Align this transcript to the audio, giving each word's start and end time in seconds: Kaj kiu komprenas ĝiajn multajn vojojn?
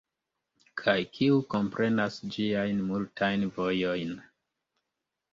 Kaj 0.81 0.93
kiu 1.17 1.35
komprenas 1.53 2.17
ĝiajn 2.35 2.79
multajn 2.87 3.45
vojojn? 3.59 4.15